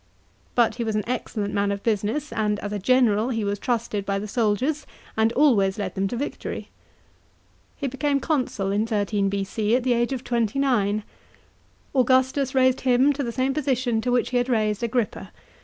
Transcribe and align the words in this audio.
But 0.55 0.73
he 0.81 0.83
was 0.83 0.95
an 0.95 1.03
excellent 1.05 1.53
man 1.53 1.71
of 1.71 1.83
business 1.83 2.33
and 2.33 2.57
as 2.61 2.71
a 2.73 2.79
general 2.79 3.29
he 3.29 3.45
wa* 3.45 3.53
trusted 3.53 4.03
by 4.03 4.17
the 4.17 4.27
soldiers, 4.27 4.87
and 5.15 5.31
always 5.33 5.77
led 5.77 5.93
them 5.93 6.07
to 6.07 6.15
victory. 6.17 6.71
He 7.77 7.85
became 7.85 8.19
consul 8.19 8.71
in 8.71 8.87
13 8.87 9.29
B.C., 9.29 9.75
at 9.75 9.83
the 9.83 9.93
age 9.93 10.11
of 10.11 10.23
twenty 10.23 10.57
nine. 10.57 11.03
Augustus 11.93 12.55
raised 12.55 12.81
him 12.81 13.13
to 13.13 13.21
the 13.21 13.31
same 13.31 13.53
position 13.53 14.01
to 14.01 14.11
which 14.11 14.31
he 14.31 14.37
had 14.37 14.49
raised 14.49 14.81
Agrippa. 14.81 15.29